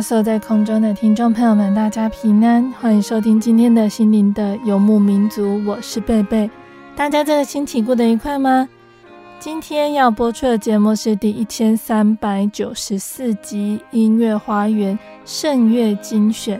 [0.00, 5.62] 所在空中的听众朋友们，大家平安，欢迎收听今天的心灵的游牧民族。
[5.64, 6.50] 我是贝贝，
[6.94, 8.68] 大家这个星期过得愉快吗？
[9.38, 16.58] 今天要播出的节目是第一千三百九十四集《音乐花园圣乐精选》。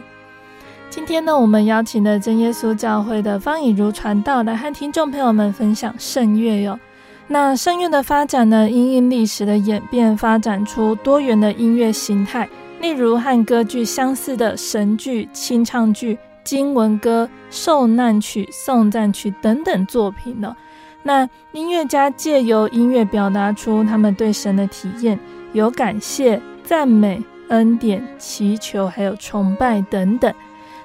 [0.89, 6.79] 今天呢，我们邀请了真耶稣教会的方以如传道来和听众朋友们分享圣乐哟。
[7.27, 12.47] 那圣乐的发展呢，因应历史的演变，发展出多元的音乐形态。
[12.79, 20.55] 例如和歌剧相似的神剧、清唱剧、经文歌、受难曲、颂赞曲等等作品呢。
[21.03, 25.17] 那音乐家借由音乐表达出他们对神的体验，
[25.53, 30.33] 有感谢、赞美、恩典、祈求，还有崇拜等等。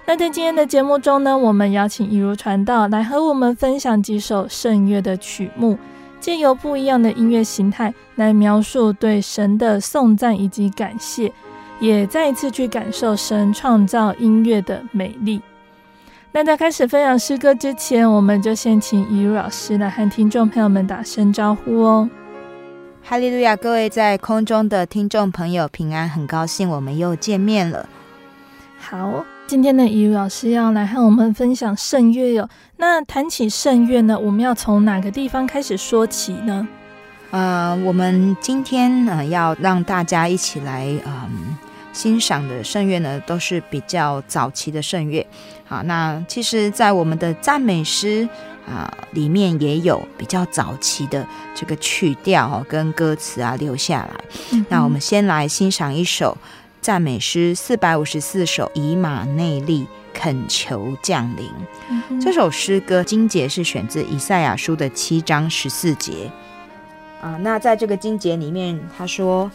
[0.05, 5.79] 那在今天的节目中呢，我们邀请一如传道来和我们分享几首圣乐的曲目，
[6.21, 11.33] 借由不一样的音乐形态来描述对神的颂赞以及感谢。
[11.83, 15.43] 也再一次去感受神创造音乐的美丽。
[16.31, 22.09] 那在开始分享诗歌之前，我们就先请怡如老师来和听众朋友们打声招呼哦。
[23.03, 27.89] 哈利路亚，各位在空中的听众朋友平安，很高兴我们又见面了。
[28.79, 32.49] 好，今天的怡如老师要来和我们分享圣乐哟。
[32.77, 36.69] 那谈起圣乐呢，我们要从哪个地方开始说起呢？
[37.33, 41.11] 呃，我们今天呢、呃、要让大家一起来嗯。
[41.11, 41.59] 呃
[41.93, 45.27] 欣赏的圣乐呢，都是比较早期的圣乐。
[45.67, 48.29] 好，那其实，在我们的赞美诗
[48.67, 54.25] 啊里面也有比较早期的这个曲调哦，跟歌词啊留下来。
[54.53, 56.37] 嗯、那我们先来欣赏一首
[56.81, 61.51] 赞美诗四百五十四首，以马内利恳求降临。
[61.89, 66.31] 嗯、这首诗歌经节是选自以赛亚书的七章十四节。
[67.21, 69.51] 啊，那在这个经节里面，他说。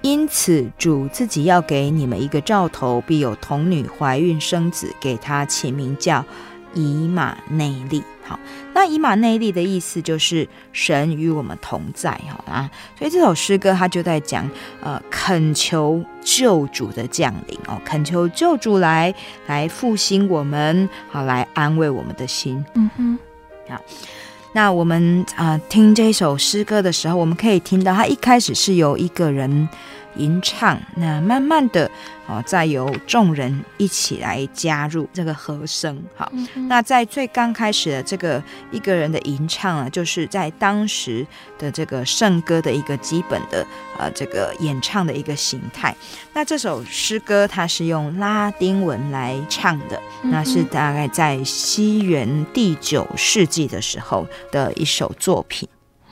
[0.00, 6.24] 因此，主自己要给你们一个兆头，必有童女怀孕生子，给他起名叫
[6.72, 8.02] 以马内利。
[8.22, 8.38] 好，
[8.74, 12.10] 那以马内利的意思就是神与我们同在。
[12.28, 14.48] 好啊，所以这首诗歌他就在讲，
[14.80, 19.12] 呃，恳求救主的降临哦，恳求救主来
[19.46, 22.64] 来复兴我们，好来安慰我们的心。
[22.74, 23.18] 嗯哼，
[23.68, 23.80] 好。
[24.52, 29.68] 那我们啊、听这首诗歌的时候，我们可以听到，它一开始是由一个人
[30.16, 31.90] 吟唱，那慢慢的
[32.28, 35.98] 哦，再由众人一起来加入这个和声。
[36.14, 41.26] 好，嗯、那在最刚开始的这个一个人的吟唱啊，就是在当时
[41.58, 43.66] 的这个圣歌的一个基本的
[43.98, 45.96] 呃这个演唱的一个形态。
[46.34, 55.66] 那这首诗歌它是用拉丁文来唱的，嗯、那是大概在西元第九世纪的时候的一首作品。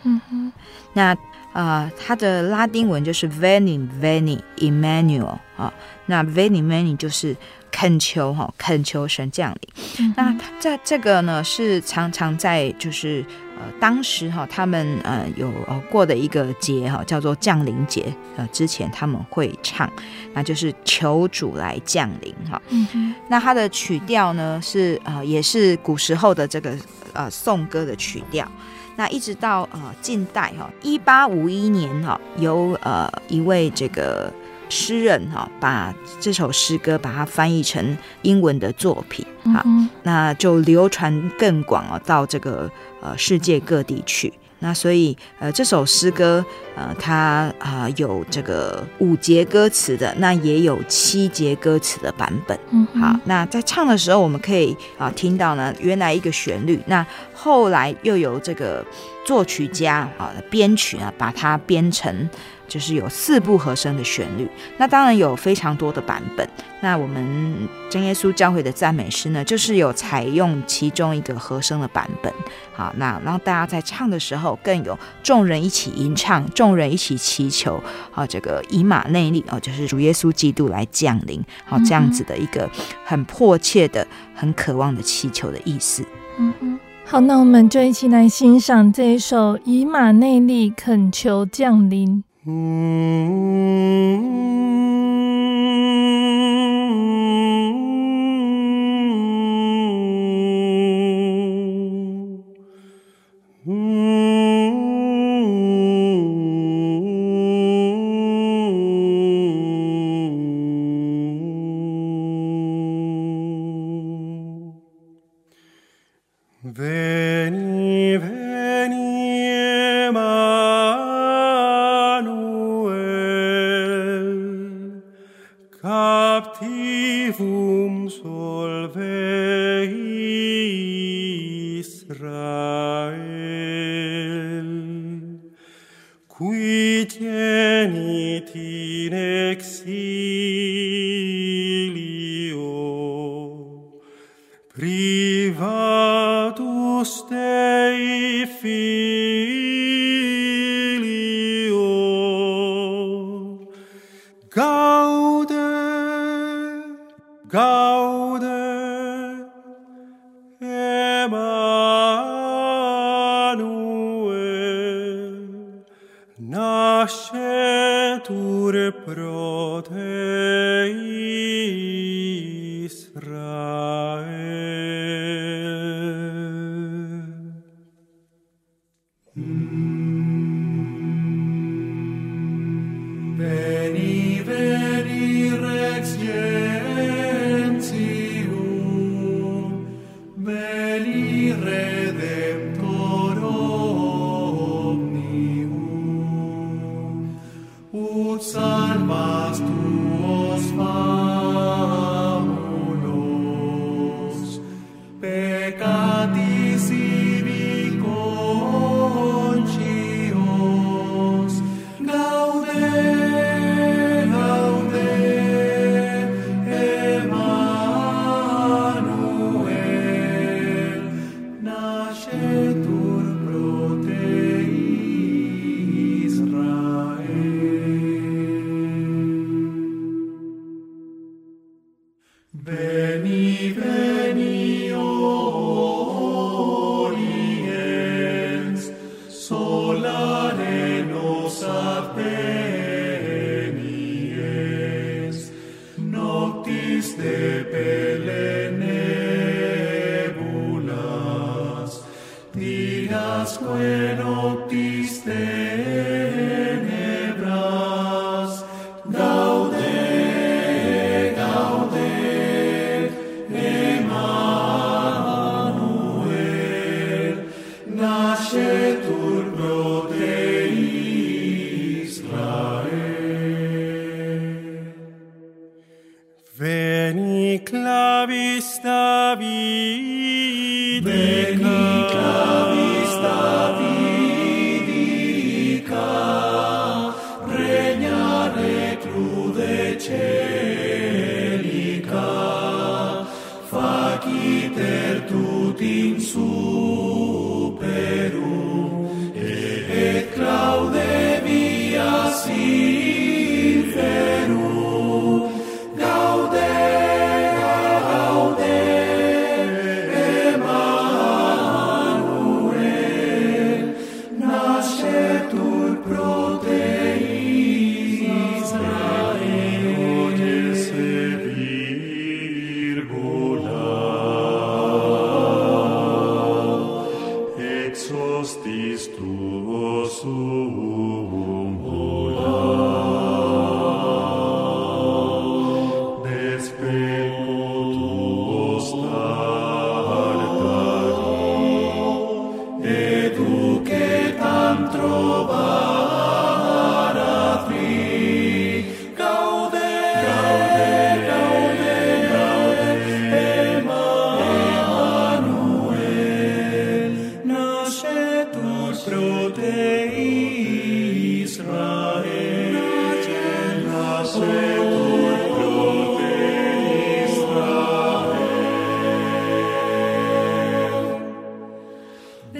[0.04, 0.52] 嗯哼，
[0.94, 1.14] 那。
[1.52, 5.72] 啊，它、呃、的拉丁文就是 Veni Veni Emmanuel 啊，
[6.06, 7.36] 那 Veni Veni 就是
[7.70, 10.06] 恳求哈，恳求神降临。
[10.06, 13.24] 嗯、那在这个呢，是常常在就是
[13.56, 18.12] 呃当时哈，他们呃有呃过的一个节哈，叫做降临节。
[18.36, 19.90] 呃，之前他们会唱，
[20.32, 22.60] 那就是求主来降临哈。
[22.68, 26.76] 嗯、那它的曲调呢是呃也是古时候的这个
[27.12, 28.50] 呃颂歌的曲调。
[28.98, 34.32] 那一直到呃近代哈，一八五一年哈，由呃一位这个
[34.68, 39.64] 诗人哈，把这首诗歌把它翻译成英文的作品，好，
[40.02, 42.70] 那就流传更广啊，到这个
[43.00, 44.32] 呃世界各地去。
[44.58, 46.42] 那所以，呃，这首诗歌，
[46.74, 52.58] 呃，它啊、呃、有这个五节歌词的，那也有七节歌词的版本。
[52.70, 58.82] 嗯，好，那在唱的时候，我们可以啊、呃、听到呢，原来一个旋律，那后来又有这个
[59.26, 62.28] 作曲家啊编曲啊，把它编成。
[62.68, 64.48] 就是有四部和声的旋律，
[64.78, 66.48] 那当然有非常多的版本。
[66.80, 67.56] 那我们
[67.88, 72.32] 真耶稣教会的赞美诗呢，就是有采用其中一个和声的版本。
[72.74, 82.70] 好，那让大家在唱的时候更有众人一起吟唱，众人一起祈求，好，这个以马内利哦，就是主耶稣基督来降临，好，这样子的一个
[83.04, 86.04] 很迫切的、很渴望的祈求的意思。
[86.38, 92.22] 嗯嗯，好，那我们就一起来欣赏这一首以马内利恳求降临。
[92.46, 94.26] Mm-hmm.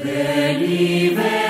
[0.04, 1.45] Veni, veni.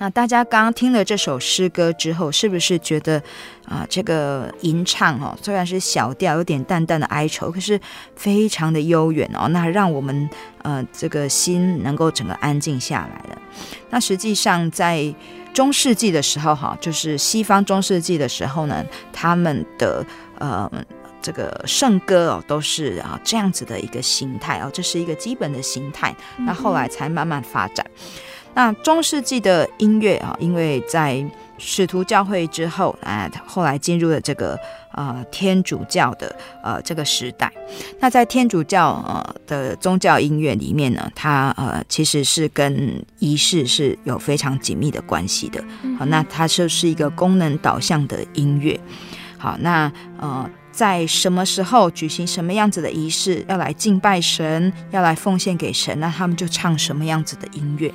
[0.00, 3.18] 那大家刚刚听了这首诗歌之后，是不是觉得
[3.66, 7.78] 啊、呃，这个吟唱哦，虽然是小调，有点淡淡的哀愁，可是
[8.16, 9.46] 非常的悠远哦。
[9.48, 10.28] 那让我们
[10.62, 13.38] 呃这个心能够整个安静下来了。
[13.90, 15.14] 那实际上在
[15.52, 20.02] 中世纪的时候哈，就是西方中世纪的时候呢，他们的
[20.38, 20.70] 呃
[21.20, 26.16] 这个圣歌哦，都是啊这样子的一个形态哦，这是一个基本的形态。
[26.38, 27.84] 那后来才慢慢发展。
[28.54, 31.24] 那中世纪的音乐啊，因为在
[31.56, 34.58] 使徒教会之后啊，后来进入了这个
[34.92, 37.52] 呃天主教的呃这个时代。
[38.00, 45.62] 那在天主教呃的宗教音乐里面呢，它呃其实是跟仪式是有非常紧密的关系的。
[45.98, 48.78] 好，那它就是一个功能导向的音乐。
[49.36, 57.92] 好，那呃在什么时候举行什么样子的仪式，要来敬拜神，要来奉献给神，那他们就唱什么样子的音乐。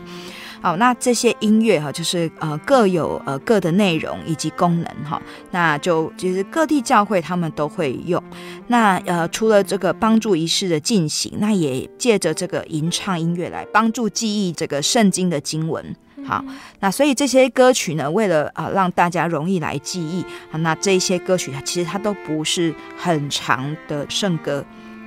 [0.66, 8.20] 好，那这些音乐哈，就是呃各有呃各的内容以及功能哈，那就其实各地教会他们都会用。
[8.66, 15.96] 那呃除了这个帮助仪式的进行，那也借着这个吟唱音乐来帮助记忆这个圣经的经文。
[16.26, 16.44] 好，
[16.80, 24.66] 那所以这些歌曲呢，为了啊让大家容易来记忆，好，那这些歌曲它其实它都不是很长的圣歌。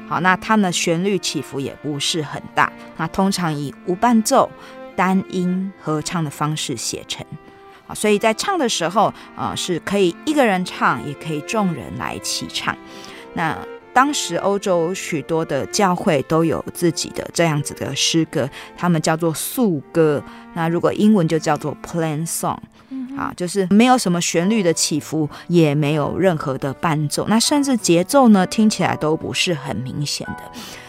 [0.09, 4.49] 好，那它的旋律起伏也不是很大，那通常以无伴奏。
[4.99, 7.25] 单音合唱的方式写成，
[7.87, 12.77] 啊，所以在唱的时候，啊，是可以一个人唱，也可以众人来齐唱。
[13.35, 13.57] 那
[13.93, 20.21] 当时欧洲许多的教会都有自己的这样子的诗歌，他们叫做素歌。
[20.55, 22.59] 那如果英文就叫做 plain song，
[23.17, 30.43] 啊，就是没有什么旋律的起伏，也没有任何的伴奏，那甚至节奏呢，听起来都不是很明显的。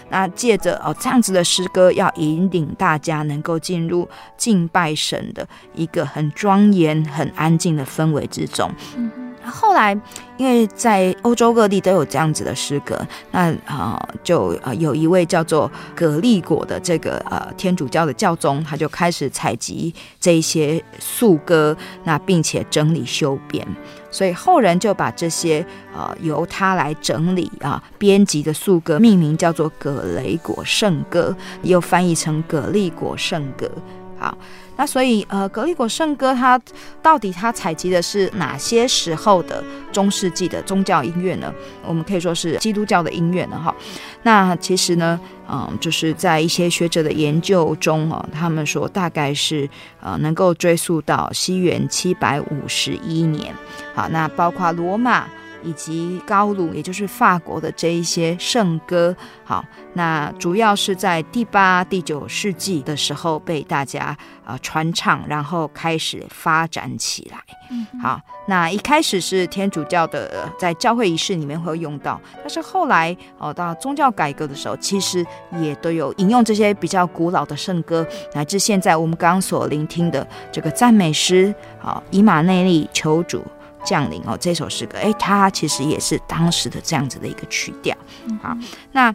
[0.10, 8.70] 那借着哦这样子的诗歌，要引领大家能够进入敬拜神的一个很庄严、很安静的氛围之中。
[8.96, 9.10] 嗯
[9.52, 10.00] 后来，
[10.38, 13.00] 因为在欧洲各地都有这样子的诗歌，
[13.32, 23.68] 那啊、呃，就呃有一位叫做葛利果的这个呃天主教的教宗，他就开始采集这一些素歌，那并且整理修编，
[24.12, 33.70] 所以后人就把这些呃由他来整理啊编辑的素歌，命名叫做葛雷果圣歌，又翻译成葛利果圣歌。
[34.18, 34.38] 好，
[34.80, 36.58] 那所以呃，革哩果圣歌它
[37.02, 41.54] 到底它采集的是哪些时候的中世纪的宗教音乐呢？
[41.86, 43.76] 我们可以说是基督教的音乐呢，哈。
[44.24, 45.20] 那其实呢，
[45.52, 49.70] 嗯，就是在一些学者的研究中哦，他们说大概是
[50.02, 53.54] 呃能够追溯到西元七百五十一年。
[53.94, 55.28] 好，那包括罗马。
[55.64, 59.64] 以及高卢，也就是法国的这一些圣歌，好，
[59.94, 67.38] 那主要是在第八、第九世纪的时候被大家呃传唱，然后开始发展起来。
[67.72, 75.26] 嗯，好，那一开始是天主教的，在教会仪式里面会用到，但是后来哦，到宗教改革的时候，其实
[75.62, 83.44] 也都有引用这些比较古老的圣歌，乃至现在我们刚刚所聆听的这个赞美诗，好，以马内利求主
[83.84, 87.96] 降临哦，这首诗歌，哎，它其实也是当时的这样子的一个曲调。
[88.42, 88.56] 好，
[88.92, 89.14] 那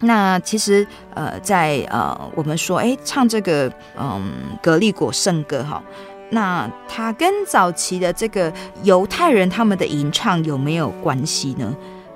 [0.00, 5.82] 那其实呃，在呃，我们说，哎，唱这个嗯，格力果圣歌哈，
[6.30, 8.52] 那它跟早期的这个
[8.82, 11.74] 犹太人他们的吟唱有没有关系呢？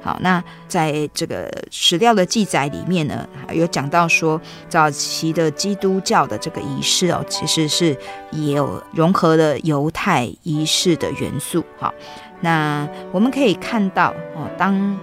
[0.08, 7.94] 好，那在这个史料的记载里面呢，有讲到说，早期的基督教的这个仪式哦，其实是
[8.30, 11.62] 也有融合了犹太仪式的元素。
[11.78, 11.92] 好，
[12.40, 14.98] 那我们可以看到哦，当。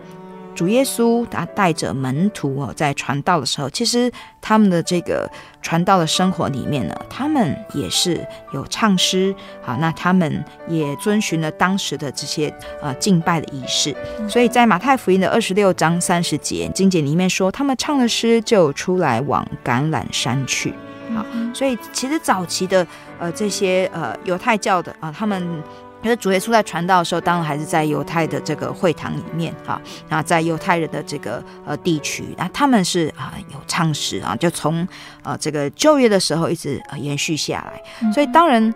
[0.56, 4.10] 主耶稣他带着门徒哦，在传道的时候，其实
[4.40, 5.30] 他们的这个
[5.62, 13.94] 传道的生活里面呢，他们也是有唱诗，好，那他们也遵循了当时的这些呃敬拜的仪式。
[14.30, 20.74] 所以在马太福音的二十六章三十节经节里面说，他们唱了诗就出来往橄榄山去。
[21.14, 22.88] 好，所以其实早期的
[23.20, 25.62] 呃这些呃犹太教的啊、呃，他们。
[26.04, 34.88] 可是主耶稣在传道的时候，当然还是在犹太的这个会堂里面啊，那在犹太人的这个呃地区，那他们是啊有唱诗啊，就从
[35.24, 38.74] 呃这个就业的时候一直延续下来，所以当然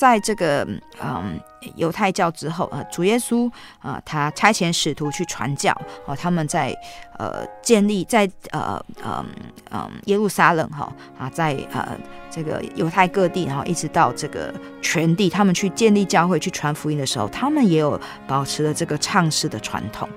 [0.00, 0.66] 在这个
[1.02, 1.38] 嗯。
[1.76, 3.46] 犹太教之后，呃，主耶稣
[3.80, 5.70] 啊、他差遣使徒去传教，
[6.06, 6.74] 哦，他们在
[7.18, 9.22] 呃建立在呃嗯
[9.70, 11.86] 嗯耶路撒冷哈啊，在呃
[12.30, 20.08] 这个犹太各地，然后一直到这个全地，他们去建立教会去传福音的时候，他们也有保持了这个唱诗的传统。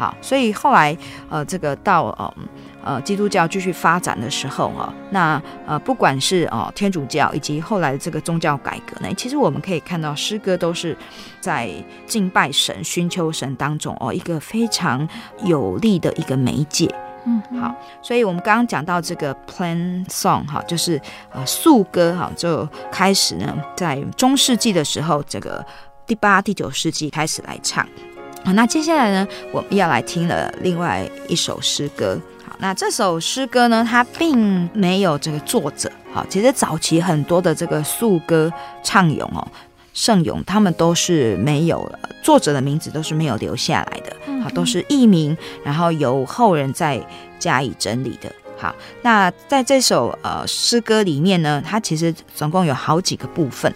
[0.00, 0.96] 好，所以后来
[1.28, 2.34] 呃这个到呃。
[2.82, 10.96] 呃，基督教继续发展的时候哦，那呃，不管是哦天主教以及后来的这个宗教改革呢，其实我们可以看到诗歌都是
[11.42, 11.70] 在
[12.06, 15.06] 敬拜神、寻求神当中哦，一个非常
[15.44, 16.88] 有力的一个媒介。
[17.26, 20.98] 嗯，好，所以我们刚刚讲到这个 plain song 哈，就是
[21.34, 25.62] 呃素歌哈，就开始呢在中世纪的时候，这个
[26.06, 27.86] 第八、第九世纪开始来唱。
[28.44, 32.18] 好，那接下来呢，我们要来听了另外一首诗歌。
[32.44, 35.90] 好那这首诗歌呢，它并没有这个作者。
[36.12, 39.46] 好，其实早期很多的这个素歌唱咏哦，
[39.94, 41.90] 圣咏，他们都是没有
[42.22, 44.42] 作者的名字，都是没有留下来的。
[44.42, 47.00] 好，都是佚名，然后由后人再
[47.38, 48.32] 加以整理的。
[48.58, 53.72] 好，那在这首呃诗歌里面呢，它其实总共有好几个部分。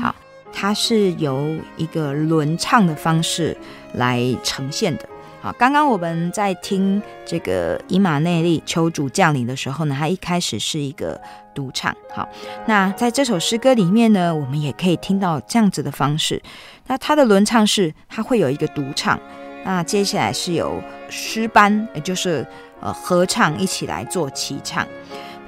[0.00, 0.14] 好，
[0.52, 3.56] 它是由一个轮唱的方式
[3.94, 5.08] 来呈现的。
[5.42, 11.18] 好，刚刚我们在听这个以马内利求主降临的时候呢，它一开始是一个
[11.54, 11.96] 独唱。
[12.14, 12.28] 好，
[12.66, 16.42] 那在这首诗歌里面呢，我们也可以听到这样子的方式。
[16.88, 19.18] 那它的轮唱是，它会有一个独唱，
[19.64, 22.46] 那接下来是有诗班，也就是
[22.82, 24.86] 呃合唱一起来做齐唱。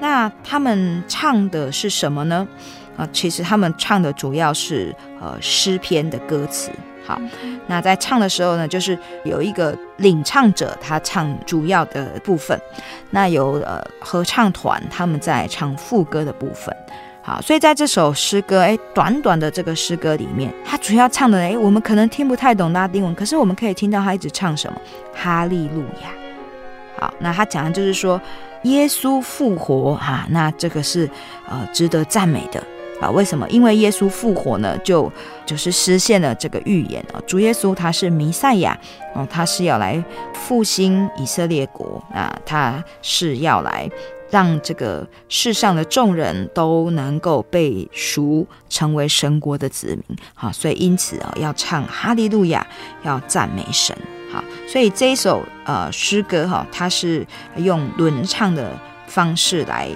[0.01, 2.49] 那他们唱的是什么呢？
[2.97, 6.71] 啊，其实他们唱的主要是呃诗篇的歌词。
[7.05, 7.21] 好，
[7.67, 12.59] 那在唱的时候呢，就是有一个领唱者，他唱主要的部分，
[13.11, 16.75] 那有呃合唱团他们在唱副歌的部分。
[17.25, 24.81] 好，所以在这首诗歌，哎，短短的这个诗歌里面，他主要唱的，哎，我们可能听不太懂拉丁文，可是我们可以听到他一直唱什么
[25.15, 26.11] 哈利路亚。
[26.99, 28.21] 好，那他讲的就是说
[28.62, 31.09] 耶稣复活，哈、那这个是
[31.49, 32.62] 呃值得赞美的。
[33.03, 33.49] 啊，为什么？
[33.51, 35.11] 因为耶稣复活呢，就
[35.45, 37.21] 就是实现了这个预言啊。
[37.27, 38.79] 主耶稣他是弥赛亚，
[39.15, 43.91] 哦，他是要来复兴以色列国啊，他是要来
[44.31, 50.17] 让这个世上的众人都能够被赎，成为神国的子民。
[50.33, 52.65] 好，所以因此啊，要唱哈利路亚，
[53.03, 53.97] 要赞美神。
[54.33, 58.71] 好，所以这一首呃诗歌哈，它是用轮唱的
[59.07, 59.88] 方式来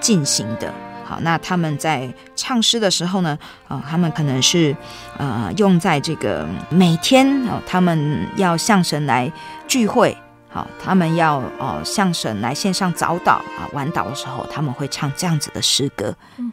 [0.00, 0.74] 进行的。
[1.08, 3.30] 好，那他们在唱诗的时候呢，
[3.66, 4.76] 啊、呃，他们可能是
[5.16, 9.32] 呃用在这个每天哦、呃，他们要向神来
[9.66, 10.14] 聚会，
[10.50, 16.14] 好、呃，他们要呃向神来献上早祷啊、呃、晚祷的时候，他们会唱这样子的诗歌。
[16.36, 16.52] 嗯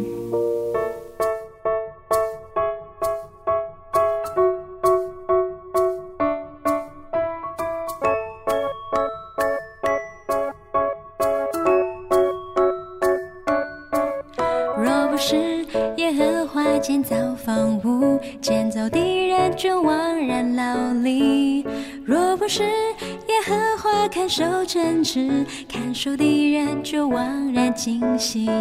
[25.67, 28.60] 看书的人就枉然惊醒。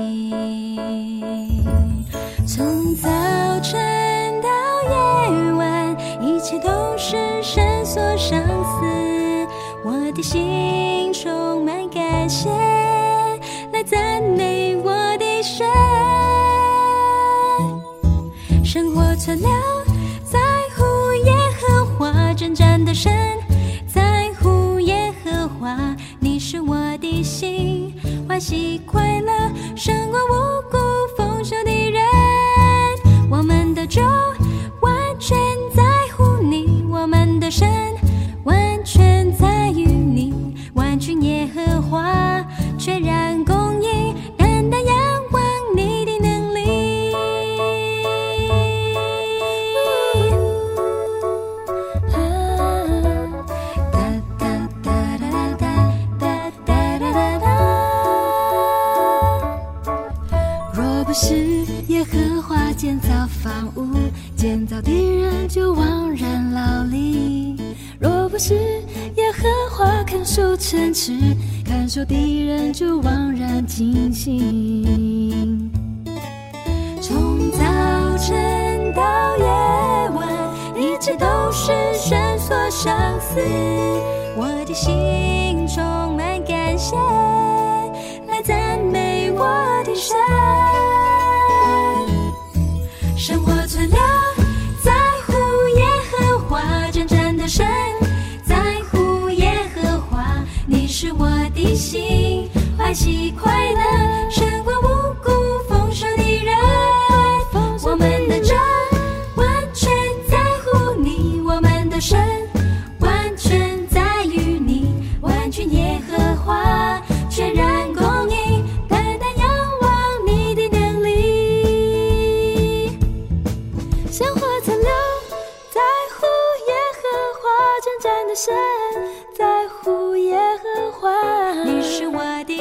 [27.40, 27.94] 心
[28.28, 29.32] 欢喜快乐，
[29.74, 30.39] 胜过无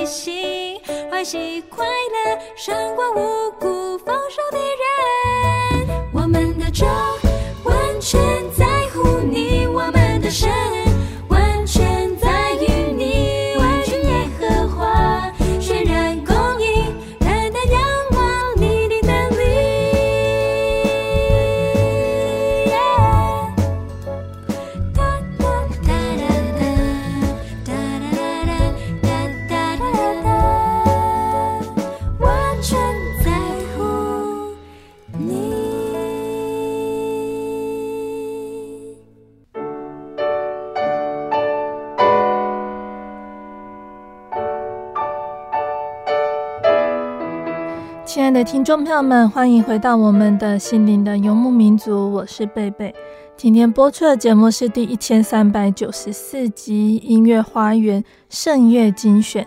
[0.09, 5.87] 心欢喜快乐，胜过无辜放手的人。
[6.11, 6.87] 我们的粥
[7.63, 8.19] 完全
[8.57, 10.78] 在乎你，我们的神。
[48.51, 52.91] 听众朋友们，欢迎回到我们的心灵的游牧民族，我是贝贝。
[53.38, 59.45] 今天播出的节目是第一千三百九十四集音乐花园圣乐精选。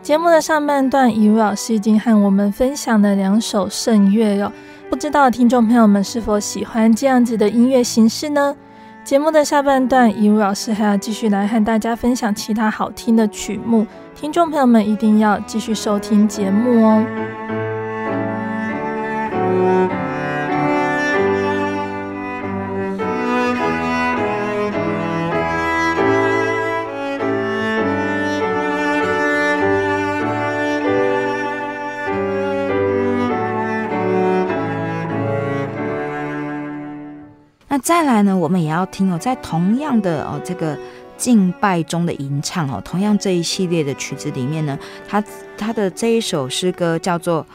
[0.00, 4.50] 节目的上半段，一位老师已经和我们分享了两首圣乐哦，
[4.88, 8.56] 不知道听众朋友们是否喜欢这样子的音乐形式呢？
[9.04, 17.04] 节目的下半段，一位老师还要继续来和大家分享其他好听的曲目，听众朋友们一定要继续收听节目哦。
[37.82, 40.78] 再来呢，我们也要听哦，在同样的哦这个
[41.16, 45.22] 敬拜中的吟唱哦，同样这一系列的曲子里面呢，他
[45.56, 47.42] 他的这一首诗歌叫做《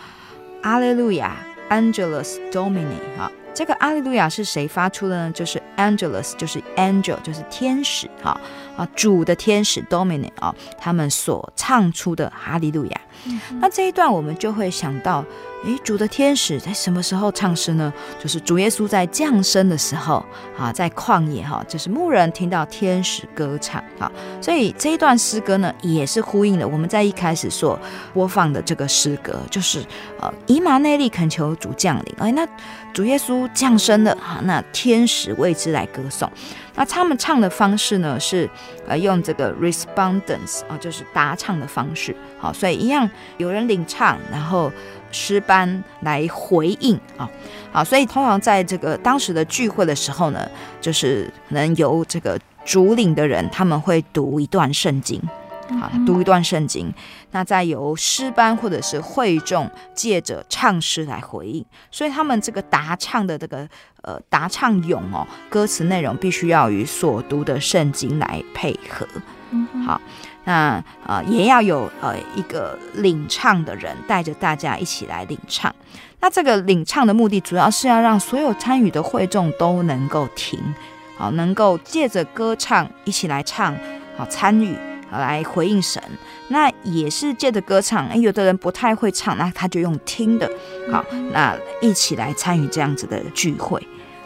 [0.61, 1.35] 阿列路亚》
[1.73, 5.31] ，Angelus Domini 啊，这个阿利路亚是谁发出的呢？
[5.31, 8.39] 就是 Angelus，就是 Angel，就是天使哈
[8.75, 13.01] 啊，主的天使 Domine 啊，他们所唱出的哈利路亚。
[13.27, 15.23] 嗯、那这一段我们就会想到。
[15.65, 17.91] 诶，主的天使在什么时候唱诗呢？
[18.19, 20.23] 就是主耶稣在降生的时候
[20.55, 27.79] 啊，在旷野哈，就是牧人听到天使歌唱啊，所以这一段诗歌呢，也是呼应了我们在一开始所
[28.13, 29.83] 播放的这个诗歌，就是
[30.21, 32.15] 呃，以马内利恳求主降临。
[32.19, 32.47] 哎，那
[32.93, 36.31] 主耶稣降生了啊，那天使为之来歌颂。
[36.75, 38.49] 那他们唱的方式呢，是
[38.87, 42.15] 呃用这个 respondence 啊，就是答唱的方式。
[42.39, 44.71] 好，所以一样有人领唱，然后。
[45.11, 47.29] 诗班来回应啊，
[47.71, 50.45] 好，所以通常在这个当时的聚会的时候呢，
[50.81, 55.21] 就是可能由这个主领的人他们会读一段圣经，
[55.79, 56.93] 好，读一段圣经，
[57.31, 63.67] 那再由诗班或者是会众借着唱诗来回应，所以他们这个答唱的这个
[64.03, 69.07] 呃答唱咏哦，歌词内容必须要与所读的圣经来配合，
[69.85, 69.99] 好。
[70.47, 75.73] 那呃也要有呃一个领唱的人带着大家一起来领唱。
[76.19, 80.59] 那这个领唱的目的主要是要让所有参与的会众都能够听，
[81.17, 83.75] 好，能够借着歌唱一起来唱，
[84.15, 84.79] 好参与，好
[85.19, 86.01] 来回应神。
[86.49, 90.49] 那也是借着歌唱，诶，有的人不太会唱，那他就用听的，
[90.91, 93.81] 好，那一起来参与这样子的聚会。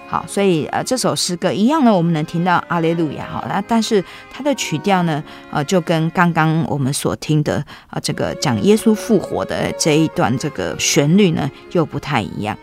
[0.08, 3.28] 好，所以呃，这首诗歌一样呢，我们能听到阿列路亚。
[3.32, 12.58] 好，那但是它的曲调呢，呃，就跟刚刚我们所听的啊、呃，这个讲耶稣复活的这一段这个旋律呢，又不太一样。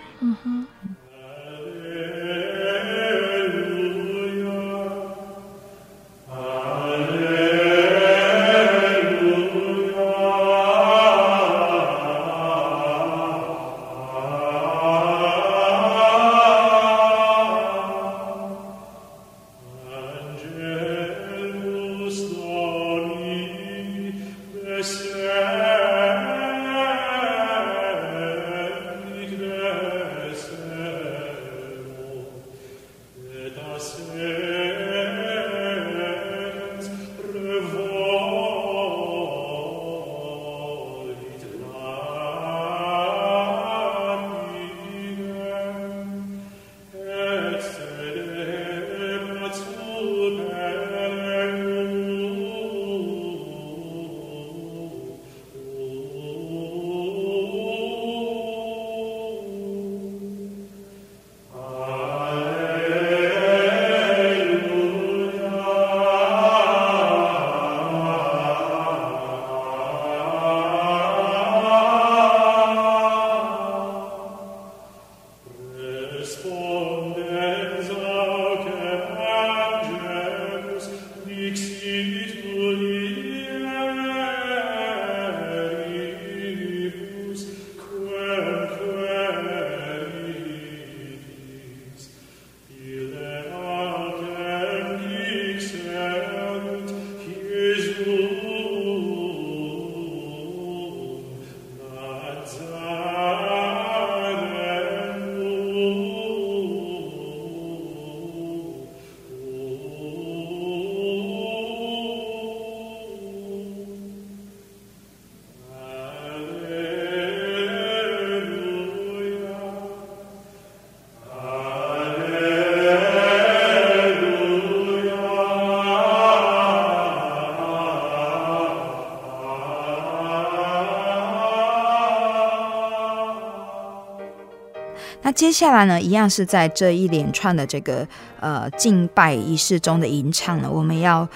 [135.36, 138.08] 接下来呢，一样是在这一连串的这个
[138.40, 141.28] 呃敬拜仪式中的吟唱呢，我们要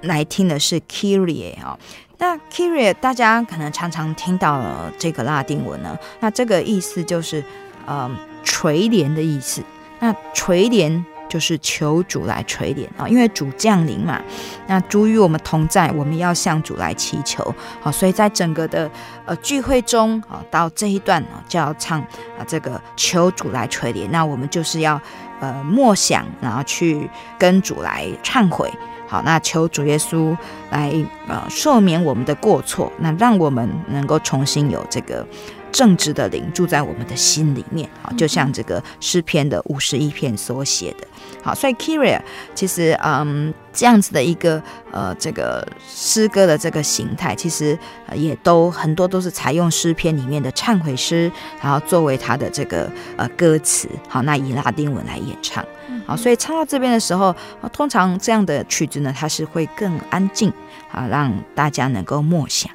[0.00, 1.78] 来听的是 Kyrie 哦。
[2.16, 7.44] 那 Kyrie 大家可能常常听到了这个拉丁文呢，那这个意思就是
[7.84, 8.10] 呃
[8.42, 9.62] 垂怜的意思。
[10.00, 11.04] 那垂怜。
[11.32, 14.20] 就是求主来垂怜啊，因为主降临嘛，
[14.66, 17.42] 那主与我们同在，我们要向主来祈求。
[17.80, 18.90] 好，所以在整个的
[19.24, 21.98] 呃聚会中啊，到这一段啊就要唱
[22.38, 25.00] 啊这个求主来垂怜，那我们就是要
[25.40, 28.70] 呃默想，然后去跟主来忏悔，
[29.08, 30.36] 好，那求主耶稣
[30.70, 30.92] 来
[31.28, 35.26] 呃赦免我们的过错，那让我们能够重新有这个
[35.72, 41.06] 正直的灵住在我们的心里面好，就像这个诗篇的五十一篇所写的。
[41.42, 42.20] 好，所以 Kyrie
[42.54, 47.76] 其实嗯这样子的一个呃这个诗歌的这个形态，其实
[48.14, 53.88] 也都很多都是采用诗篇里面的忏悔诗，然后作为它的这个呃歌词。
[54.08, 55.64] 好，那以拉丁文来演唱。
[56.06, 57.34] 好，所以唱到这边的时候，
[57.72, 60.52] 通常这样的曲子呢，它是会更安静
[60.90, 62.70] 啊，让大家能够默想。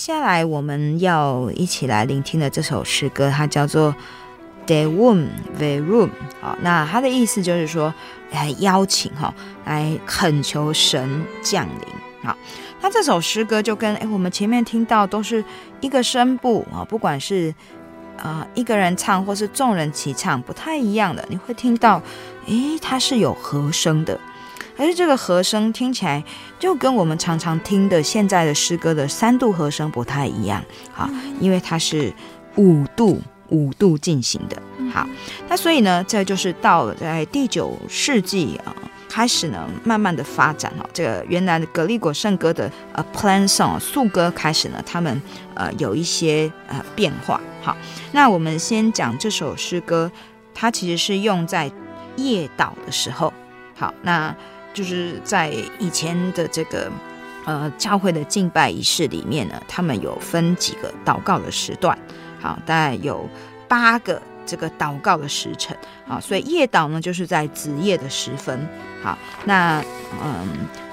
[0.00, 3.94] 下来我们要一起来聆听的这首诗歌，它叫做
[4.66, 5.26] 《Deum
[5.58, 6.08] Verum》
[6.42, 7.92] 啊，那它的意思就是说，
[8.30, 9.34] 来邀请哈，
[9.66, 12.34] 来恳求神降临啊。
[12.80, 15.44] 那这首诗歌就跟哎，我们前面听到都是
[15.82, 17.54] 一个声部啊，不管是
[18.16, 21.22] 啊一个人唱或是众人齐唱，不太一样的。
[21.28, 22.00] 你会听到，
[22.46, 24.18] 诶，它是有和声的。
[24.80, 26.24] 而是这个和声听起来
[26.58, 31.06] 就跟我们常常听的现在的诗歌的三度和声不太一样，好，
[31.38, 32.10] 因为它是
[32.56, 33.20] 五度
[33.50, 34.56] 五度进行的，
[34.90, 35.06] 好，
[35.50, 38.74] 那所以呢，这就是到了在第九世纪啊
[39.06, 45.20] 开始呢，慢慢的发展哈，这个原来的格利果圣歌的呃 plain song 素歌开始呢，他们
[45.54, 47.76] 呃有一些呃变化，好，
[48.12, 50.10] 那我们先讲这首诗歌，
[50.54, 51.70] 它其实是用在
[52.16, 53.30] 夜祷的时候，
[53.74, 54.34] 好，那。
[54.72, 56.90] 就是在以前的这个
[57.44, 61.98] 呃教会的敬拜仪式里面呢，他们有分几个祷告的时段，
[62.40, 63.28] 好，大概有
[63.68, 68.66] 八个这个祷告的时辰，好，所以夜祷呢就是在子夜的时分，
[69.02, 69.80] 好，那
[70.22, 70.46] 嗯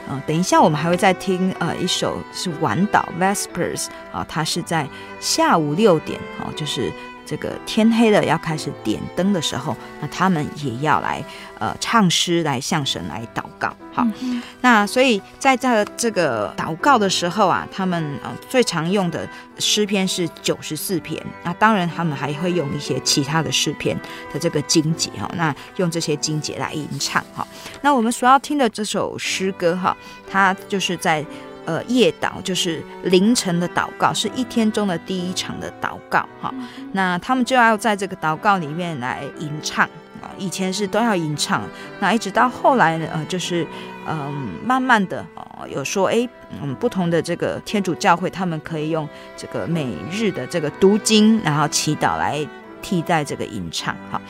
[0.09, 4.87] 嗯，等一下我们还会再听呃一首是晚祷 Vespers 啊，它是在
[5.19, 6.91] 下午六点，哦，就是。
[7.29, 11.21] 这个天黑了要开始点灯的时候，那他们也要来
[11.59, 13.67] 呃唱诗来向神来祷告。
[13.91, 19.27] 好，嗯、那所以在这这个祷告的时候啊，他们呃最常用的
[19.59, 21.21] 诗篇是九十四篇。
[21.43, 23.93] 那当然他们还会用一些其他的诗篇
[24.31, 27.45] 的这个经节哈，那用这些经节来吟唱哈。
[27.81, 29.93] 那我们所要听的这首诗歌哈，
[30.31, 31.25] 它就是在。
[31.67, 36.49] 呃，夜祷就是凌晨的祷告，是一天中的第一场的祷告哈。
[36.93, 39.85] 那他们就要在这个祷告里面来吟唱
[40.21, 41.61] 啊，以前是都要吟唱，
[41.99, 43.67] 那一直到后来呢，呃，就是
[44.07, 46.25] 嗯、呃，慢慢的哦，有说哎，
[46.61, 49.05] 嗯，不同的这个天主教会，他们可以用
[49.35, 52.39] 这个每日的这个读经，然后祈祷来
[52.81, 54.21] 替代这个吟唱哈。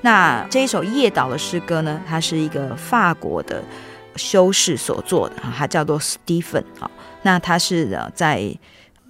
[0.00, 3.62] 那这一首夜祷的诗歌呢，它是一个法国的
[4.16, 6.90] 修士所做的，他叫做 Stephen 啊。
[7.22, 8.56] 那他是呃在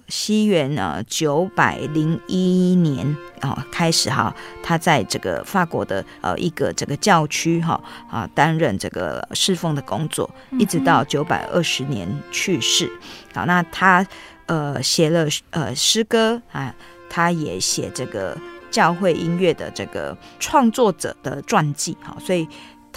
[0.07, 4.33] 西元呢九百零一年啊开始哈，
[4.63, 7.79] 他在这个法国的呃一个这个教区哈
[8.09, 12.89] 啊担任这个侍奉的工作，一直到九百二十年去世。
[13.33, 14.07] 好，那他
[14.45, 16.73] 呃写了呃诗歌啊，
[17.09, 18.37] 他也写这个
[18.71, 22.47] 教会音乐的这个创作者的传记哈，所以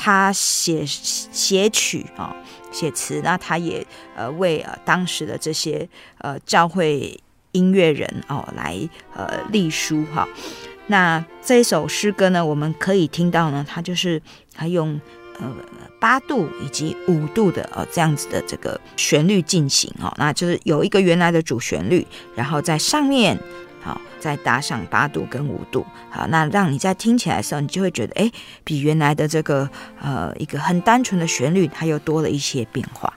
[0.03, 2.34] 他写写曲啊。
[2.72, 3.84] 写词，那他也
[4.14, 5.88] 呃为呃当时的这些
[6.18, 7.18] 呃教会
[7.51, 8.78] 音乐人哦来
[9.12, 10.24] 呃立书哈。
[10.86, 14.22] 那这首诗歌呢，我们可以听到呢，它就是
[14.55, 15.01] 它用
[15.40, 15.53] 呃
[15.98, 23.36] 八度以及五度的呃这样子的这个旋律进行哦，那就是有一个原来的主旋律，然后在上面。
[23.81, 28.31] 好，再搭上八度跟五度，好，那让你在听起来的时候，你就会觉得，哎，
[28.62, 29.68] 比原来的这个
[30.01, 33.12] 呃一个很单纯的旋律，它又多了一些变化。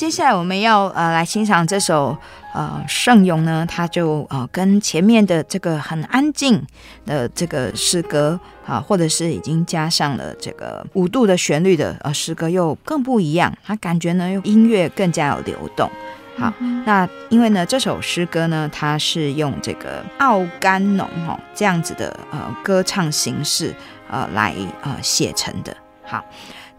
[0.00, 2.16] 接下来我们要呃来欣赏这首
[2.54, 6.66] 呃圣咏呢，它就呃跟前面的这个很安静
[7.04, 15.86] 的这个诗歌啊，或者是已经加上了这个五度的旋律的呃诗歌又更不一样，它感觉呢音乐更加有流动。
[16.38, 16.50] 好，
[16.86, 23.74] 那因为呢这首诗歌呢，它是用这个奥甘农哈这样子的呃歌唱形式
[24.10, 25.76] 呃来呃写成的。
[26.06, 26.24] 好。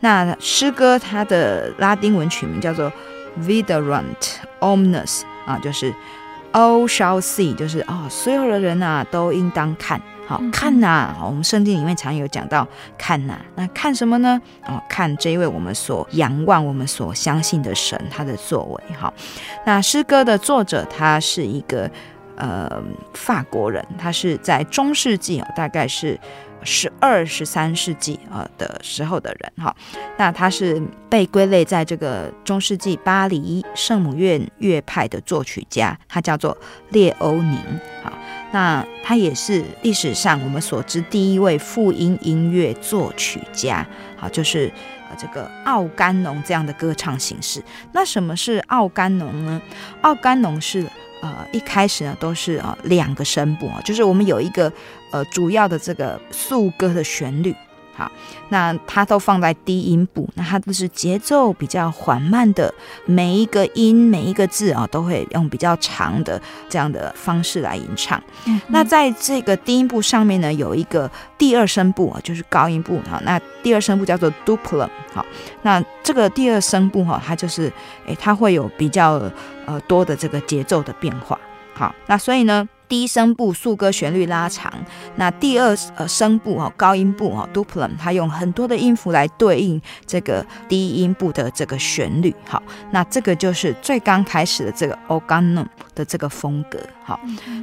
[0.04, 2.92] 那诗歌它的拉丁文曲名叫做
[3.40, 5.94] Viderunt omnes 啊，就是
[6.54, 11.18] All shall see，就是哦，所有的人呐、啊、都应当看，好、哦、看呐、啊。
[11.24, 12.68] 我们圣经里面常有讲到
[12.98, 14.42] 看呐、啊，那看什么呢？
[14.68, 18.96] 哦，看这一位我们所仰望、我们所相信的神他的作为。
[18.96, 19.14] 好，
[19.66, 21.90] 那诗歌的作者他是一个
[22.36, 26.20] 呃法国人，他是在中世纪哦，大概是。
[26.64, 29.76] 十二、十三世纪啊的时候的人哈，
[30.18, 36.58] 那他是被归类在这个中世纪巴黎圣母院乐派的作曲家，他叫做
[36.90, 37.58] 列欧宁。
[38.04, 38.14] 好，
[38.52, 43.86] 那他也是历史上我们所知第一位复音音乐作曲家，
[44.16, 44.72] 好，就是
[45.10, 47.62] 呃这个奥甘农这样的歌唱形式。
[47.92, 49.62] 那什么是奥甘农呢？
[50.02, 50.86] 奥甘农是
[51.22, 54.72] 呃一开始呢都是呃两个声部啊，就是我们有一个
[55.12, 57.56] 呃主要的这个速歌的旋律。
[57.94, 58.10] 好，
[58.50, 62.74] 那它都放在低音部，那它都是节奏比较缓慢的，
[63.06, 68.20] 每一个音每一个字啊，都会用比较长的这样的方式来吟唱。
[68.46, 73.22] 嗯、那在这个低音部上面呢，有一个第二声部啊，就是高音部哈。
[73.26, 74.90] 那第二声部叫做 duplum。
[75.14, 75.24] 好，
[75.62, 77.72] 那这个第二声部哈，它就是
[78.08, 79.22] 诶，它会有比较
[79.66, 81.38] 呃多的这个节奏的变化。
[81.74, 82.68] 好，那所以呢。
[82.92, 84.70] 第一声部速歌旋律拉长，
[85.16, 92.62] 那第二呃声部哈高音部哈 duplum，它用很多的音符来对应这个低音部的这个旋律，好，
[92.92, 95.66] 那这个就是最刚开始的这个 organum
[96.02, 97.20] 的这个风格，好，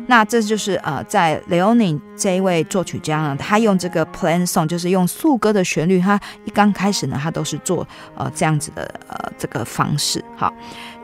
[0.07, 7.85] 那这就是呃在 Leonin 这一位作曲家呢，他用这个 plain song，就是用速歌的旋律，他一刚开始呢，他都是做
[8.15, 10.55] 呃这样子的呃这个方式，好。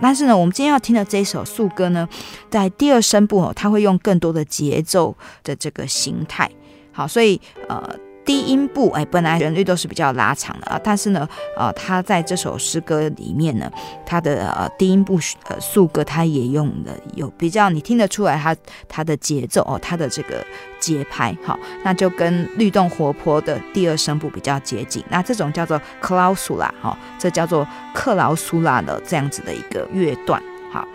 [0.01, 2.09] 但是呢，我们今天要听的这一首速歌呢，
[2.49, 6.49] 在第二声部哦，它会用更多的节奏的这个形态，
[6.93, 7.99] 好，所以呃。
[8.24, 13.70] 低音部哎，本来旋律都是比较拉长的啊，但是呢，呃，他在这首诗歌里面呢，
[14.06, 15.18] 他的呃低音部
[15.48, 18.56] 呃速歌，他也用了有比较你听得出来他
[18.88, 20.42] 他的节奏哦，他的这个
[20.80, 25.04] 节拍好，那就跟律动活泼的第二声部比较接近。
[25.10, 30.86] 那这种叫做克劳苏拉哈，这叫做克劳苏拉的这样子的一个乐段好，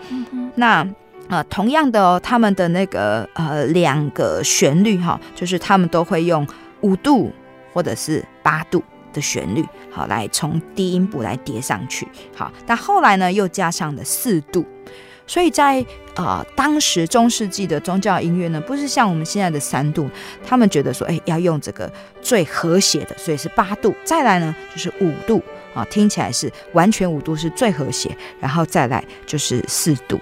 [0.56, 0.84] 那
[1.28, 6.48] 呃同样的哦，他们的那个呃两个旋律哈，就是他们都会用。
[6.82, 7.32] 五度
[7.74, 14.66] 或者是八度的旋律，好，来从低音部来叠上去，好，但后来呢又加上了四度，
[15.26, 20.10] 所以在呃当时中世纪的宗教音乐呢，不是像我们现在的三度，
[20.46, 25.42] 他们觉得说，哎，要用这个最和谐的，所以是八度，再来呢就是五度，
[25.74, 30.20] 啊，听起来是完全五度是最和谐，然后再来就是四度。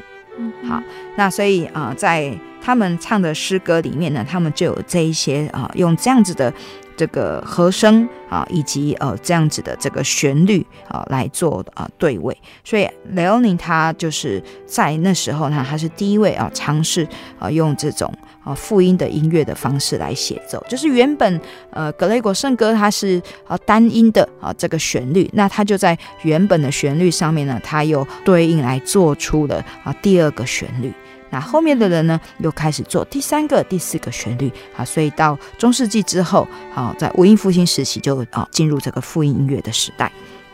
[0.67, 0.81] 好，
[1.15, 2.31] 那所以啊、在
[2.61, 6.53] 他们唱的诗歌里面呢，他们就有这一些啊、用这样子的
[6.97, 12.35] 这个和声啊，以及呃这样子的这个旋律啊来做啊、对位。
[12.65, 17.07] 所以雷欧尼他就是在那时候呢，他是第一位啊尝试
[17.39, 18.13] 啊用这种。
[18.43, 30.93] 啊，复音的音乐的方式来写奏，就是原本呃格雷果圣歌它是啊单音的啊这个旋律，那它就在原本的旋律上面呢，它又对应来做出了啊第二个旋律。
[31.29, 40.11] 那后面的人呢，又开始做第三个、第四个旋律啊，所以到中世纪之后，啊在文艺复兴时期就啊进入这个复音音乐的时代。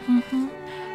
[0.08, 0.50] 嗯哼，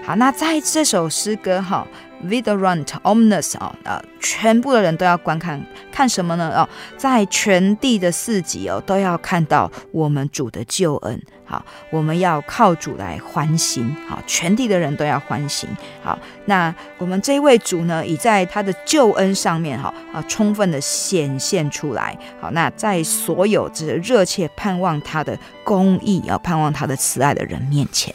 [0.04, 1.86] 好，那在这首诗歌哈。
[2.26, 6.52] Viderunt omnes 啊，呃，全部的人都要观看，看什么呢？
[6.54, 11.22] 哦，在全地的四极哦，都要看到我们主的救恩。
[11.44, 13.96] 好，我们要靠主来欢欣。
[14.06, 15.68] 好，全地的人都要欢欣。
[16.02, 22.18] 好，那我们这位主呢，已在他的救恩上面哈啊，充分的显现出来。
[22.40, 28.14] 好，那在所有这热切盼望他的公义，要盼望他的慈爱的人面前。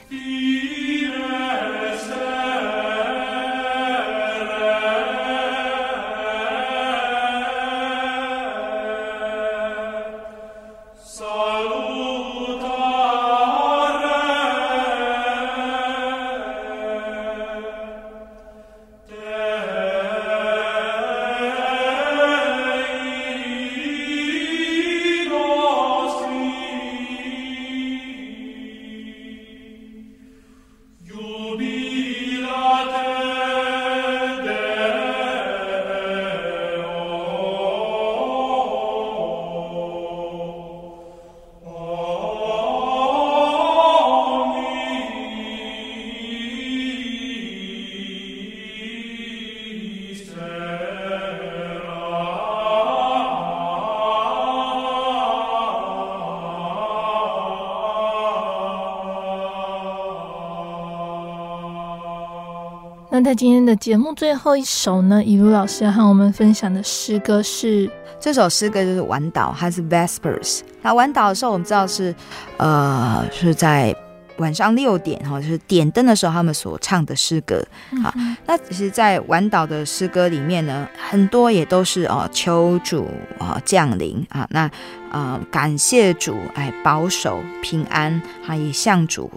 [63.34, 70.60] 在今天的节目最后一首呢，以如老师要和我们分享的诗歌是这首诗歌，就是晚祷，它是 Vespers。
[70.84, 72.14] 那晚祷的时候，我们知道是，
[72.58, 73.92] 呃，是在
[74.38, 77.66] 晚上六点哈，就是点灯的时候，他们所唱的诗歌。
[78.04, 78.14] 好，
[78.46, 83.08] 那其实，在晚祷的诗歌里面呢，很多也都是哦，求主
[83.40, 84.70] 啊降临啊，那
[85.12, 89.28] 呃感谢主哎保守平安，还以向主。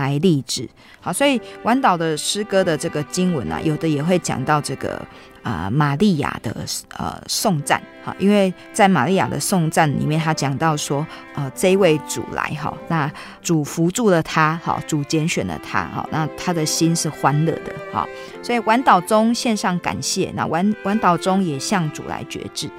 [0.00, 0.68] 来励志，
[1.00, 4.94] 好，所以晚岛的诗歌的这个经文啊，有的也会讲到这个
[5.42, 6.54] 啊、呃，玛利亚的
[6.96, 7.80] 呃颂赞。
[8.02, 18.08] 哈，因为在玛利亚的颂赞里面，他讲到说，呃，这一位主来哈，那主扶助了他，哈，主拣选了他，哈，那他的心是欢乐的，哈，
[18.42, 22.70] 所以晚岛中献上感谢，那晚晚岛中也向主来决志，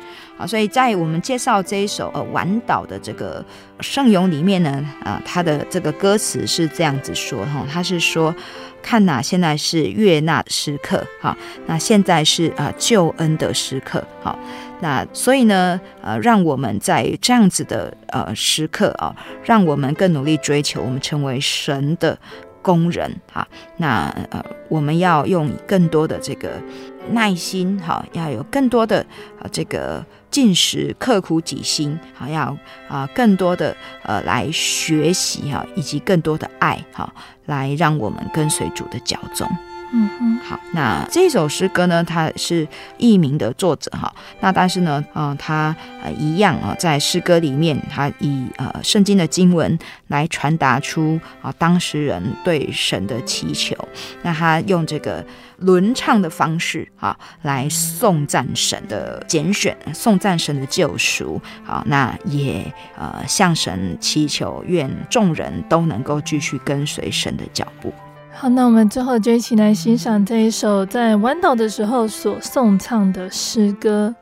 [0.42, 3.44] 啊，所以在我们介绍这一首呃晚祷的这个
[3.80, 4.70] 圣咏里面呢，
[5.04, 8.34] 啊、呃，他的这个歌词是这样子说，哈，他是说。
[8.84, 11.38] 看呐，现在是悦纳时刻，好，
[11.68, 14.40] 那现在是呃救恩的时刻，好，
[14.80, 22.18] 那所以呢，呃，让我们在这样子的呃时刻啊，让我们更努力追求，我们成为神的
[22.64, 26.60] 工人，哈，那呃，我们要用更多的这个
[27.10, 29.06] 耐心，哈，要有更多的
[29.40, 30.06] 啊这个。
[30.32, 37.14] 进食，刻苦己心，好要啊、更多的呃来学习哈，以及更多的爱哈，
[37.48, 39.46] 来让我们跟随主的脚踪。
[39.94, 42.68] 嗯嗯，好，那这首诗歌呢，它是
[42.98, 49.78] 佚名的作者哈，那但是呢，嗯、呃，他呃一样啊，在诗歌里面，他以呃圣经的经文
[50.08, 53.76] 来传达出啊、当时人对神的祈求，
[54.24, 55.26] 那他用这个。
[55.62, 62.66] 轮唱的方式，啊，来颂赞神的拣选，颂赞神的救赎，好，那也
[62.98, 67.94] 呃向神祈求，愿众人都能够继续跟随神的脚步。
[68.42, 74.16] 好，那我们最后就一起来欣赏这一首在弯道的时候所颂唱的诗歌。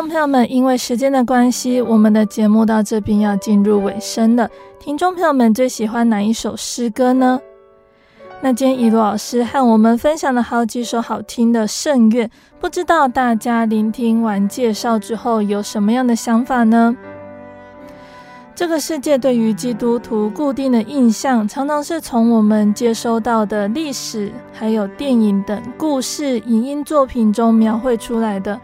[0.00, 4.48] 众朋友们，因为时间的关系，我们的节目到这边要进入尾声了。
[4.78, 7.38] 听众朋友们最喜欢哪一首诗歌呢？
[8.40, 16.96] 那今天一路老师和我们分享了好几首好听的圣乐，不知道大家聆听完介绍之后有什么样的想法呢？
[18.54, 28.58] 这个世界对于基督徒固定的印象，常常是从我们接收到的历史、还有电影等故事、影音作品中描绘出来的。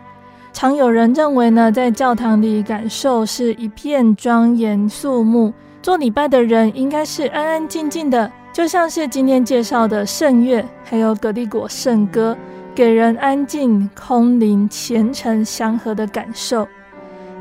[0.56, 5.52] 常有人认为呢，在教堂里感受是一片庄严肃穆，
[5.82, 12.34] 做礼拜的人应该是安安静静的，就像是今天介绍的圣乐，还有葛利果圣歌，
[12.74, 16.66] 给人安静、空灵、虔诚、祥和的感受。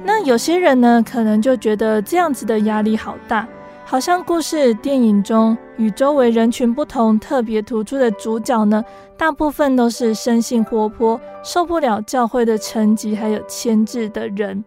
[0.04, 3.48] 那有些人呢，可能就觉得这样子的压力好大。
[3.88, 8.84] 好像故事电影中与周围人群不同、特别突出的主角呢，
[9.16, 14.66] 大部分都是生性活泼、受不了教会的层级还有牵制的人。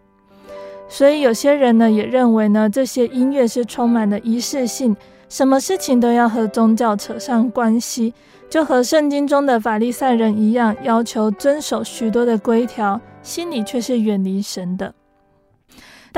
[0.88, 4.96] 所以有些人呢也认为呢，这些音乐是充满了仪式性，
[5.28, 8.14] 什么事情都要和宗教扯上关系，
[8.48, 14.94] 就和圣经中的法利赛人一样，要求遵守许多的规条，心里却是远离神的。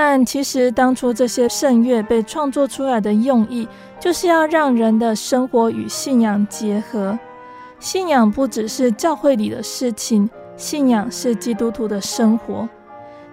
[0.03, 3.69] 但其实，当初这些圣乐被创作出来的用意，
[4.01, 7.19] 就是要让人的生活与信仰结合。
[7.79, 12.67] 信仰不只是教会里的事情，信仰是基督徒的生活。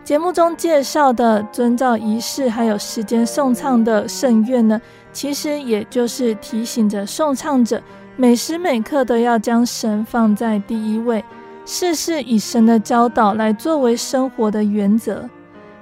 [0.04, 4.82] 节目中介绍的遵照仪式还有时间颂唱的圣乐呢，
[5.14, 7.82] 其实也就是提醒着颂唱者，
[8.18, 11.24] 每时每刻都要将神放在第一位，
[11.66, 15.30] 事事以神的教导来作为生活的原则。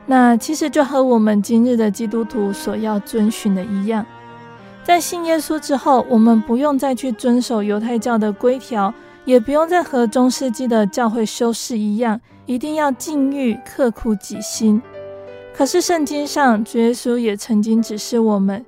[0.05, 4.05] 那其实就和我们今日的基督徒所要遵循的一样，
[4.83, 8.93] 在信耶稣之后，我们不用再去遵守犹太教的规条，
[9.25, 14.79] 也不用再和中世纪的教会修士一样，一定要禁欲、刻苦己心。
[15.55, 18.63] 可是圣经上，主耶稣也曾经指示我们，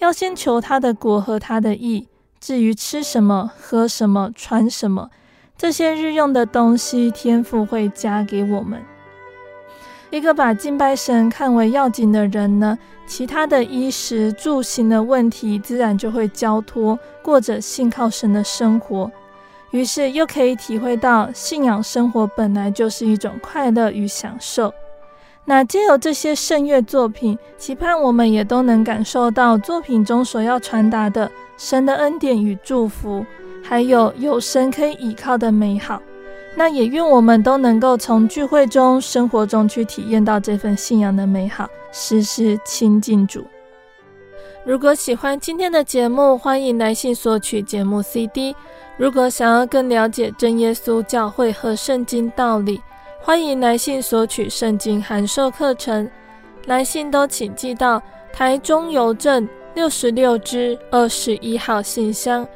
[0.00, 2.08] 要先求他的国和他的义。
[2.38, 5.08] 至于吃什么、喝什么、穿什么，
[5.56, 8.82] 这些日用的东西，天父会加给我们。
[10.12, 19.10] 一个把敬拜神看为要紧的人呢，其他的衣食住行的问题自然就会交托，过着信靠神的生活。
[19.70, 24.70] 于是又可以体会到信仰生活本来就是一种快乐与享受。
[25.46, 33.24] 那借由这些圣乐作品，期盼我们也都能感受到作品中所要传达的神的恩典与祝福，
[33.64, 36.02] 还有有神可以依靠的美好。
[36.54, 43.44] 那也愿我们都能够从聚会中、生活中去体验到这份信仰的美好，时时亲近主。
[44.64, 48.54] 如果喜欢今天的节目，欢迎来信索取节目 CD。
[48.96, 52.80] 如果想要更了解真耶稣教会和圣经道理，
[53.20, 56.08] 欢迎来信索取圣经函授课程，
[56.66, 58.00] 来信都请寄到
[58.32, 62.46] 台中邮政六十六支二十一号信箱，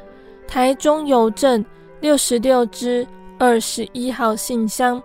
[0.47, 1.65] 台中邮政
[1.99, 3.05] 六十六支
[3.39, 5.01] 二十一号信箱，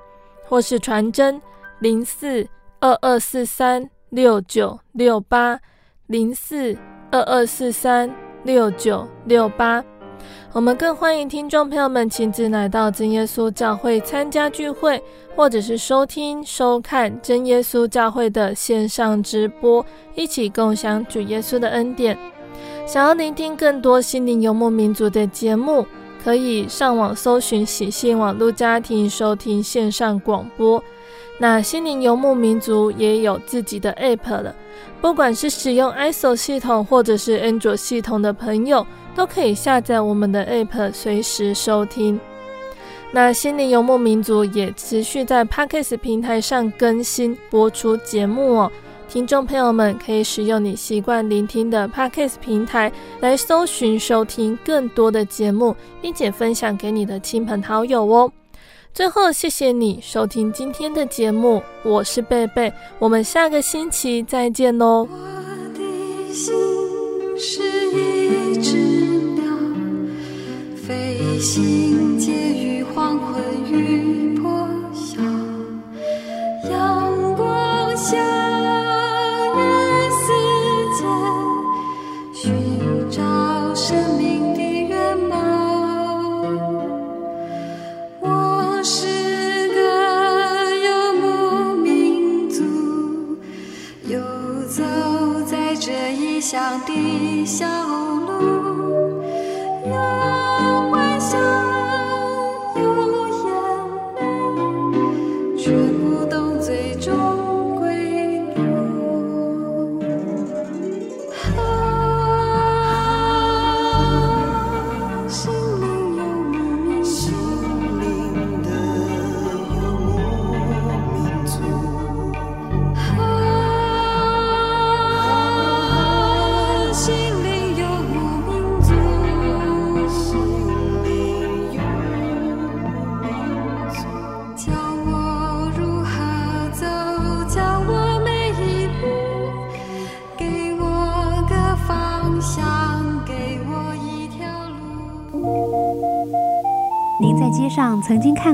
[0.49, 1.41] 或是传真
[1.81, 2.47] 零四
[2.81, 5.61] 二二四三六九六八
[6.07, 6.77] 零四
[7.11, 8.11] 二二四三
[8.45, 9.85] 六九六八。
[10.53, 15.03] 我们更欢迎听众朋友们亲自来到真耶稣教会参加聚会，
[15.35, 22.17] 或者是收听、收看真耶稣教会的线上直播，一起共享主耶稣的恩典。
[22.87, 25.87] 想要聆听更多心灵游牧民族的节目，
[26.23, 30.83] 可以上网搜寻喜信网络家庭收听线上广播。
[31.39, 34.55] 那心灵游牧民族也有自己的 App 了，
[35.01, 38.87] 不管是使用 ISO 系统或者是 Android 系统的朋友。
[39.15, 42.19] 都可以下载我们的 App，随时收听。
[43.11, 48.73] 那心灵游牧民族也持续在 Podcast 平台上更新播出节目哦。
[49.13, 52.91] 听众朋友们可以使用你习惯聆听的 Podcast 平台
[53.21, 58.33] 来搜寻收听更多的节目，并且分享给你的亲朋好友哦。
[58.95, 65.07] 最后，谢谢你收听今天的节目，我是贝贝，我们下个星期再见喽。
[65.11, 65.19] 我
[65.75, 66.55] 的心
[67.37, 67.61] 是
[67.91, 68.79] 一只
[69.35, 69.45] 鸟
[70.75, 72.72] 飞行介于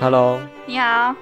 [0.00, 1.14] Hello，你好。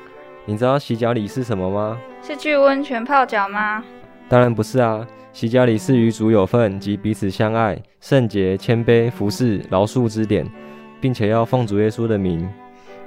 [0.45, 1.99] 你知道洗脚礼是什么吗？
[2.23, 3.83] 是去温泉泡脚吗？
[4.29, 5.05] 当然不是啊！
[5.33, 10.49] 洗脚礼是与主有份及彼此相爱、圣洁、谦卑、服侍、饶恕之典，
[11.01, 12.49] 并且要奉主耶稣的名。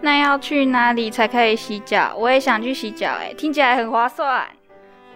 [0.02, 2.14] 那要去哪里才可以洗脚？
[2.18, 4.46] 我也想去洗脚，哎，听起来很划算。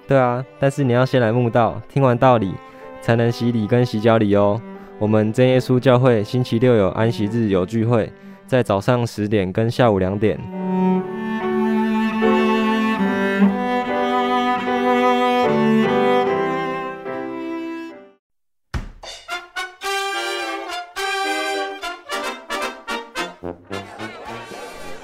[0.08, 2.54] 对啊，但是你要先来慕道，听完道理，
[3.02, 4.62] 才能洗礼跟洗脚礼哦。
[5.00, 8.10] 我们真耶稣教会星期六有安息日有聚会。
[8.48, 10.40] 在早上十点跟下午两点。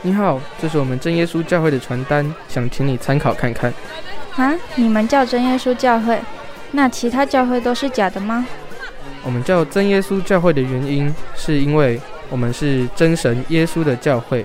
[0.03, 3.73] 你好，这是我们真耶稣教会的传单，想请你参考看看。
[4.35, 6.19] 啊，你们叫真耶稣教会，
[6.71, 8.45] 那其他教会都是假的吗？
[9.23, 11.99] 我们叫真耶稣教会的原因，是因为
[12.31, 14.43] 我们是真神耶稣的教会，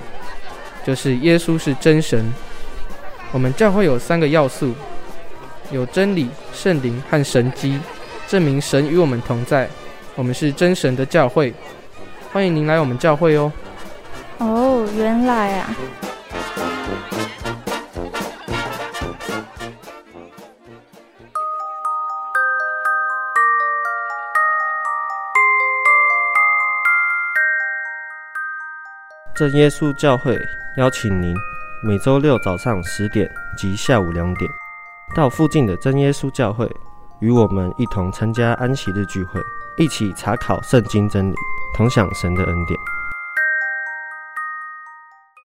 [0.85, 2.31] 就是耶稣是真神。
[3.33, 4.75] 我们教会有三个要素，
[5.71, 7.79] 有真理、圣灵和神迹，
[8.27, 9.69] 证明神与我们同在。
[10.17, 11.55] 我们是真神的教会，
[12.33, 13.53] 欢迎您来我们教会哦。
[14.39, 15.77] 哦，原来啊。
[29.37, 30.35] 真耶稣教会
[30.79, 31.37] 邀请您
[31.83, 34.51] 每周六早上十点及下午两点，
[35.15, 36.67] 到附近的真耶稣教会，
[37.21, 39.39] 与我们一同参加安息日聚会，
[39.77, 41.35] 一起查考圣经真理，
[41.77, 42.96] 同享神的恩典。